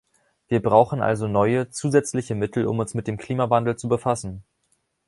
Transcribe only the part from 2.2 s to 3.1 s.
Mittel, um uns mit